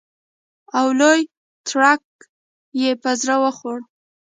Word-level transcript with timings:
او 0.77 0.87
لوی 1.01 1.21
تړک 1.67 2.01
یې 2.81 2.91
په 3.01 3.11
زړه 3.21 3.35
وخوړ. 3.43 3.79